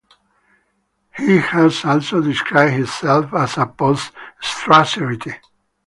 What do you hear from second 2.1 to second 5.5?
described himself as a "post-Strasserite".